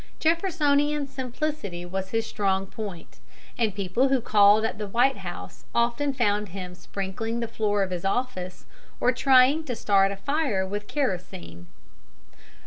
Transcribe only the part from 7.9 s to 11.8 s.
his office, or trying to start a fire with kerosene.